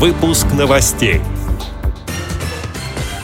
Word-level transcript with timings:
Выпуск 0.00 0.46
новостей. 0.56 1.20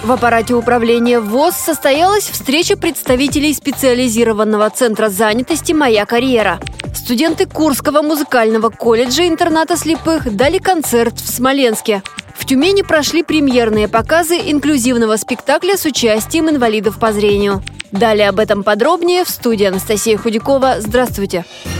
В 0.04 0.12
аппарате 0.12 0.52
управления 0.52 1.20
ВОЗ 1.20 1.54
состоялась 1.54 2.28
встреча 2.28 2.76
представителей 2.76 3.54
специализированного 3.54 4.68
центра 4.68 5.08
занятости 5.08 5.72
«Моя 5.72 6.04
карьера». 6.04 6.60
Студенты 6.94 7.46
Курского 7.46 8.02
музыкального 8.02 8.68
колледжа 8.68 9.26
интерната 9.26 9.78
слепых 9.78 10.36
дали 10.36 10.58
концерт 10.58 11.18
в 11.18 11.26
Смоленске. 11.26 12.02
В 12.34 12.44
Тюмени 12.44 12.82
прошли 12.82 13.22
премьерные 13.22 13.88
показы 13.88 14.36
инклюзивного 14.36 15.16
спектакля 15.16 15.78
с 15.78 15.86
участием 15.86 16.50
инвалидов 16.50 16.98
по 16.98 17.10
зрению. 17.10 17.62
Далее 17.90 18.28
об 18.28 18.38
этом 18.38 18.62
подробнее 18.62 19.24
в 19.24 19.30
студии 19.30 19.64
Анастасия 19.64 20.18
Худякова. 20.18 20.76
Здравствуйте. 20.80 21.46
Здравствуйте. 21.48 21.75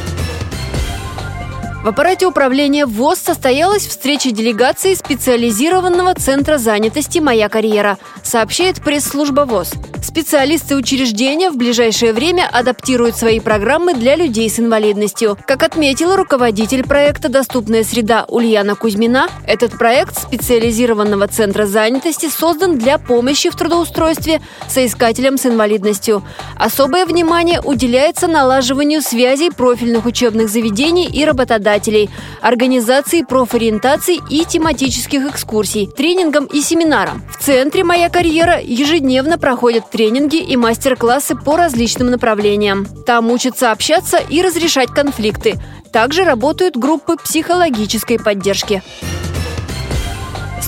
В 1.86 1.90
аппарате 1.90 2.26
управления 2.26 2.84
ВОЗ 2.84 3.20
состоялась 3.20 3.86
встреча 3.86 4.32
делегации 4.32 4.94
специализированного 4.94 6.14
центра 6.14 6.58
занятости 6.58 7.20
«Моя 7.20 7.48
карьера», 7.48 7.96
сообщает 8.24 8.82
пресс-служба 8.82 9.42
ВОЗ. 9.42 9.74
Специалисты 10.02 10.74
учреждения 10.74 11.48
в 11.48 11.56
ближайшее 11.56 12.12
время 12.12 12.48
адаптируют 12.52 13.16
свои 13.16 13.38
программы 13.38 13.94
для 13.94 14.16
людей 14.16 14.50
с 14.50 14.58
инвалидностью. 14.58 15.38
Как 15.46 15.62
отметила 15.62 16.16
руководитель 16.16 16.82
проекта 16.82 17.28
«Доступная 17.28 17.84
среда» 17.84 18.24
Ульяна 18.26 18.74
Кузьмина, 18.74 19.28
этот 19.46 19.78
проект 19.78 20.20
специализированного 20.20 21.28
центра 21.28 21.66
занятости 21.66 22.28
создан 22.28 22.78
для 22.78 22.98
помощи 22.98 23.48
в 23.48 23.54
трудоустройстве 23.54 24.40
соискателям 24.68 25.38
с 25.38 25.46
инвалидностью. 25.46 26.24
Особое 26.56 27.06
внимание 27.06 27.60
уделяется 27.60 28.26
налаживанию 28.26 29.02
связей 29.02 29.50
профильных 29.50 30.04
учебных 30.04 30.48
заведений 30.48 31.06
и 31.06 31.24
работодателей 31.24 31.75
преподавателей, 31.76 32.10
организации 32.40 33.22
профориентации 33.22 34.20
и 34.30 34.44
тематических 34.44 35.26
экскурсий, 35.26 35.86
тренингам 35.86 36.46
и 36.46 36.60
семинарам. 36.60 37.22
В 37.30 37.42
центре 37.42 37.84
«Моя 37.84 38.08
карьера» 38.08 38.60
ежедневно 38.60 39.38
проходят 39.38 39.90
тренинги 39.90 40.36
и 40.36 40.56
мастер-классы 40.56 41.36
по 41.36 41.56
различным 41.56 42.10
направлениям. 42.10 42.86
Там 43.06 43.30
учатся 43.30 43.72
общаться 43.72 44.18
и 44.18 44.42
разрешать 44.42 44.88
конфликты. 44.88 45.54
Также 45.92 46.24
работают 46.24 46.76
группы 46.76 47.16
психологической 47.16 48.18
поддержки. 48.18 48.82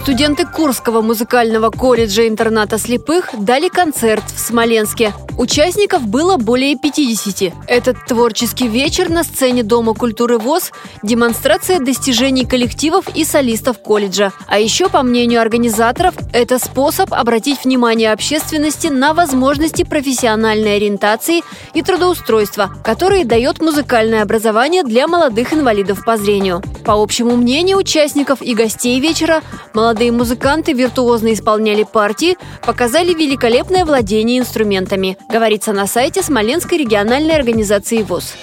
Студенты 0.00 0.46
Курского 0.46 1.02
музыкального 1.02 1.70
колледжа 1.70 2.28
интерната 2.28 2.78
слепых 2.78 3.30
дали 3.36 3.68
концерт 3.68 4.24
в 4.24 4.38
Смоленске. 4.38 5.12
Участников 5.36 6.06
было 6.06 6.36
более 6.36 6.76
50. 6.76 7.52
Этот 7.66 8.04
творческий 8.06 8.68
вечер 8.68 9.08
на 9.08 9.22
сцене 9.22 9.62
Дома 9.62 9.94
культуры 9.94 10.38
ВОЗ– 10.38 10.72
демонстрация 11.02 11.78
достижений 11.78 12.44
коллективов 12.44 13.04
и 13.14 13.24
солистов 13.24 13.78
колледжа. 13.80 14.32
А 14.48 14.58
еще, 14.58 14.88
по 14.88 15.02
мнению 15.02 15.40
организаторов, 15.40 16.14
это 16.32 16.58
способ 16.58 17.12
обратить 17.12 17.64
внимание 17.64 18.12
общественности 18.12 18.88
на 18.88 19.14
возможности 19.14 19.84
профессиональной 19.84 20.76
ориентации 20.76 21.42
и 21.74 21.82
трудоустройства, 21.82 22.70
которые 22.82 23.24
дает 23.24 23.60
музыкальное 23.60 24.22
образование 24.22 24.82
для 24.82 25.06
молодых 25.06 25.52
инвалидов 25.52 26.04
по 26.04 26.16
зрению. 26.16 26.62
По 26.84 27.00
общему 27.00 27.36
мнению 27.36 27.76
участников 27.76 28.42
и 28.42 28.54
гостей 28.54 28.98
вечера, 28.98 29.42
молодые 29.74 29.87
музыканты 30.12 30.72
виртуозно 30.72 31.32
исполняли 31.32 31.82
партии, 31.82 32.36
показали 32.64 33.14
великолепное 33.14 33.84
владение 33.84 34.38
инструментами– 34.38 35.16
говорится 35.30 35.72
на 35.72 35.86
сайте 35.86 36.22
Смоленской 36.22 36.78
региональной 36.78 37.34
организации 37.34 38.02
ВОЗ. 38.02 38.34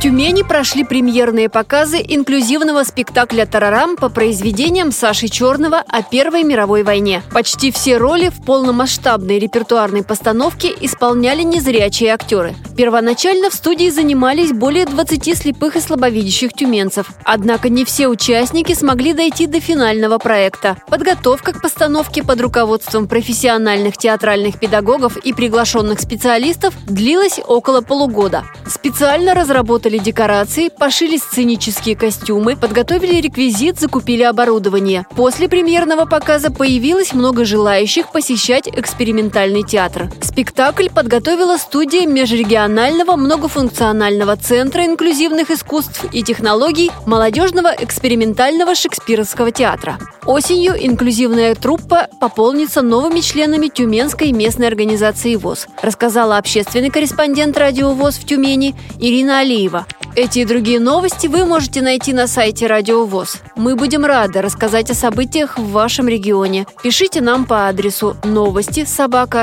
Тюмени 0.00 0.44
прошли 0.44 0.84
премьерные 0.84 1.48
показы 1.48 1.98
инклюзивного 1.98 2.84
спектакля 2.84 3.46
«Тарарам» 3.46 3.96
по 3.96 4.08
произведениям 4.08 4.92
Саши 4.92 5.26
Черного 5.26 5.78
о 5.88 6.02
Первой 6.04 6.44
мировой 6.44 6.84
войне. 6.84 7.20
Почти 7.32 7.72
все 7.72 7.96
роли 7.96 8.28
в 8.28 8.44
полномасштабной 8.44 9.40
репертуарной 9.40 10.04
постановке 10.04 10.72
исполняли 10.80 11.42
незрячие 11.42 12.14
актеры. 12.14 12.54
Первоначально 12.76 13.50
в 13.50 13.54
студии 13.54 13.90
занимались 13.90 14.52
более 14.52 14.86
20 14.86 15.36
слепых 15.36 15.74
и 15.74 15.80
слабовидящих 15.80 16.52
тюменцев. 16.52 17.10
Однако 17.24 17.68
не 17.68 17.84
все 17.84 18.06
участники 18.06 18.74
смогли 18.74 19.14
дойти 19.14 19.48
до 19.48 19.58
финального 19.58 20.18
проекта. 20.18 20.76
Подготовка 20.88 21.52
к 21.52 21.60
постановке 21.60 22.22
под 22.22 22.40
руководством 22.40 23.08
профессиональных 23.08 23.96
театральных 23.96 24.60
педагогов 24.60 25.16
и 25.16 25.32
приглашенных 25.32 25.98
специалистов 25.98 26.72
длилась 26.86 27.40
около 27.44 27.80
полугода. 27.80 28.44
Специально 28.68 29.34
разработали 29.34 29.87
разработали 29.88 29.98
декорации, 29.98 30.68
пошили 30.68 31.16
сценические 31.16 31.96
костюмы, 31.96 32.56
подготовили 32.56 33.20
реквизит, 33.20 33.78
закупили 33.78 34.22
оборудование. 34.22 35.06
После 35.16 35.48
премьерного 35.48 36.04
показа 36.04 36.50
появилось 36.50 37.12
много 37.12 37.44
желающих 37.44 38.12
посещать 38.12 38.68
экспериментальный 38.68 39.62
театр. 39.62 40.10
Спектакль 40.22 40.88
подготовила 40.88 41.56
студия 41.58 42.06
межрегионального 42.06 43.16
многофункционального 43.16 44.36
центра 44.36 44.84
инклюзивных 44.84 45.50
искусств 45.50 46.04
и 46.12 46.22
технологий 46.22 46.90
молодежного 47.06 47.74
экспериментального 47.78 48.74
шекспировского 48.74 49.50
театра. 49.50 49.98
Осенью 50.28 50.74
инклюзивная 50.78 51.54
труппа 51.54 52.06
пополнится 52.20 52.82
новыми 52.82 53.20
членами 53.20 53.68
Тюменской 53.68 54.30
местной 54.32 54.66
организации 54.66 55.36
ВОЗ, 55.36 55.68
рассказала 55.80 56.36
общественный 56.36 56.90
корреспондент 56.90 57.56
радио 57.56 57.94
ВОЗ 57.94 58.16
в 58.18 58.26
Тюмени 58.26 58.74
Ирина 59.00 59.38
Алиева. 59.38 59.86
Эти 60.14 60.40
и 60.40 60.44
другие 60.44 60.80
новости 60.80 61.28
вы 61.28 61.46
можете 61.46 61.80
найти 61.80 62.12
на 62.12 62.26
сайте 62.26 62.66
Радио 62.66 63.06
ВОЗ. 63.06 63.38
Мы 63.56 63.74
будем 63.74 64.04
рады 64.04 64.42
рассказать 64.42 64.90
о 64.90 64.94
событиях 64.94 65.56
в 65.56 65.70
вашем 65.70 66.08
регионе. 66.08 66.66
Пишите 66.82 67.22
нам 67.22 67.46
по 67.46 67.66
адресу 67.66 68.14
новости 68.22 68.84
собака 68.84 69.42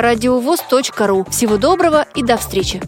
ру. 1.08 1.26
Всего 1.30 1.56
доброго 1.56 2.06
и 2.14 2.22
до 2.22 2.36
встречи! 2.36 2.80